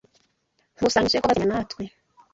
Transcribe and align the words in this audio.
Nkusanyije 0.75 1.17
ko 1.21 1.25
bazemeranya 1.29 1.57
natwe. 1.61 1.83